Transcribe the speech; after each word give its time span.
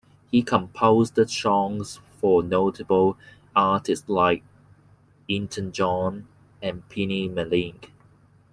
He 0.31 0.41
composed 0.41 1.29
songs 1.29 1.99
for 2.19 2.41
notable 2.41 3.19
artists 3.55 4.09
like 4.09 4.43
Elton 5.29 5.71
John 5.71 6.27
and 6.59 6.89
Penny 6.89 7.29
McLean. 7.29 7.79